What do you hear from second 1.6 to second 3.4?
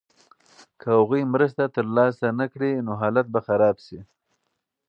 ترلاسه نکړي نو حالت به